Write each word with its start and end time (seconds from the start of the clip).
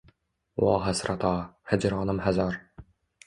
Vo 0.63 0.71
hasrato, 0.85 1.33
hijronim 1.73 2.21
hazor 2.29 2.57